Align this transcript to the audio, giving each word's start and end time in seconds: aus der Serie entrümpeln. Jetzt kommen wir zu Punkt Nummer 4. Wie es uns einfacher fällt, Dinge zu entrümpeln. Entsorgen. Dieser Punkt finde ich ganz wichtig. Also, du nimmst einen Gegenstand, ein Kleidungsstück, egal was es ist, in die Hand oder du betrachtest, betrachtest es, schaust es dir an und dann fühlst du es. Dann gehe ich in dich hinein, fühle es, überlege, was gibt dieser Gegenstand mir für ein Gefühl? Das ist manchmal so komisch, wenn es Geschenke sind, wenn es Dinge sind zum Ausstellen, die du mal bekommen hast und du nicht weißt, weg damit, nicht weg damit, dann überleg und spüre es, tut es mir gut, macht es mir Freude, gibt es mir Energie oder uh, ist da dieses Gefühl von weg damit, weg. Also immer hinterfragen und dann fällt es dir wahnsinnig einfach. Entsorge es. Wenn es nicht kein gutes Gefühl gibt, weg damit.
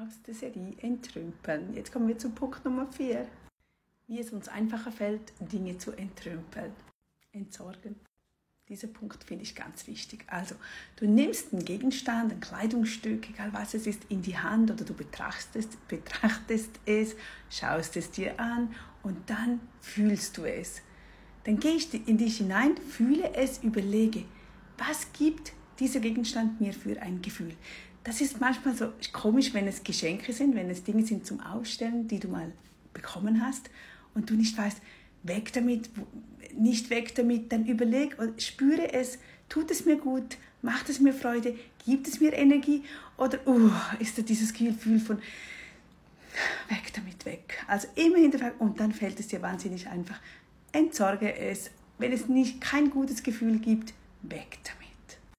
aus 0.00 0.22
der 0.26 0.34
Serie 0.34 0.74
entrümpeln. 0.80 1.74
Jetzt 1.74 1.92
kommen 1.92 2.06
wir 2.06 2.18
zu 2.18 2.30
Punkt 2.30 2.64
Nummer 2.64 2.86
4. 2.86 3.26
Wie 4.06 4.20
es 4.20 4.30
uns 4.30 4.48
einfacher 4.48 4.92
fällt, 4.92 5.32
Dinge 5.40 5.76
zu 5.78 5.92
entrümpeln. 5.92 6.72
Entsorgen. 7.32 7.96
Dieser 8.68 8.86
Punkt 8.86 9.24
finde 9.24 9.44
ich 9.44 9.54
ganz 9.54 9.86
wichtig. 9.86 10.24
Also, 10.28 10.54
du 10.96 11.06
nimmst 11.06 11.52
einen 11.52 11.64
Gegenstand, 11.64 12.32
ein 12.32 12.40
Kleidungsstück, 12.40 13.28
egal 13.30 13.52
was 13.52 13.74
es 13.74 13.86
ist, 13.86 14.02
in 14.08 14.22
die 14.22 14.36
Hand 14.36 14.70
oder 14.70 14.84
du 14.84 14.94
betrachtest, 14.94 15.88
betrachtest 15.88 16.70
es, 16.86 17.16
schaust 17.50 17.96
es 17.96 18.10
dir 18.10 18.38
an 18.38 18.74
und 19.02 19.28
dann 19.28 19.60
fühlst 19.80 20.36
du 20.36 20.44
es. 20.44 20.82
Dann 21.44 21.58
gehe 21.58 21.74
ich 21.74 21.92
in 22.06 22.18
dich 22.18 22.36
hinein, 22.36 22.76
fühle 22.76 23.34
es, 23.34 23.62
überlege, 23.62 24.24
was 24.76 25.12
gibt 25.12 25.54
dieser 25.78 26.00
Gegenstand 26.00 26.60
mir 26.60 26.72
für 26.72 27.00
ein 27.00 27.22
Gefühl? 27.22 27.54
Das 28.04 28.20
ist 28.20 28.40
manchmal 28.40 28.74
so 28.74 28.92
komisch, 29.12 29.52
wenn 29.54 29.66
es 29.66 29.82
Geschenke 29.82 30.32
sind, 30.32 30.54
wenn 30.54 30.70
es 30.70 30.82
Dinge 30.82 31.04
sind 31.04 31.26
zum 31.26 31.40
Ausstellen, 31.40 32.08
die 32.08 32.18
du 32.18 32.28
mal 32.28 32.52
bekommen 32.92 33.44
hast 33.44 33.70
und 34.14 34.30
du 34.30 34.34
nicht 34.34 34.56
weißt, 34.56 34.78
weg 35.24 35.52
damit, 35.52 35.90
nicht 36.56 36.90
weg 36.90 37.14
damit, 37.14 37.52
dann 37.52 37.66
überleg 37.66 38.18
und 38.18 38.40
spüre 38.42 38.92
es, 38.92 39.18
tut 39.48 39.70
es 39.70 39.84
mir 39.84 39.96
gut, 39.96 40.36
macht 40.62 40.88
es 40.88 41.00
mir 41.00 41.12
Freude, 41.12 41.56
gibt 41.84 42.08
es 42.08 42.20
mir 42.20 42.32
Energie 42.32 42.82
oder 43.16 43.46
uh, 43.46 43.70
ist 43.98 44.18
da 44.18 44.22
dieses 44.22 44.52
Gefühl 44.52 44.98
von 44.98 45.18
weg 46.68 46.92
damit, 46.94 47.24
weg. 47.24 47.64
Also 47.66 47.88
immer 47.94 48.18
hinterfragen 48.18 48.58
und 48.58 48.80
dann 48.80 48.92
fällt 48.92 49.18
es 49.20 49.28
dir 49.28 49.42
wahnsinnig 49.42 49.88
einfach. 49.88 50.20
Entsorge 50.72 51.34
es. 51.34 51.70
Wenn 51.98 52.12
es 52.12 52.28
nicht 52.28 52.60
kein 52.60 52.90
gutes 52.90 53.22
Gefühl 53.22 53.58
gibt, 53.58 53.92
weg 54.22 54.58
damit. 54.64 54.77